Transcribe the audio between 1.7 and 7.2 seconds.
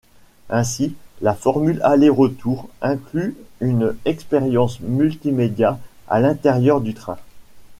aller-retour inclut une expérience multimédia à l'intérieur du train.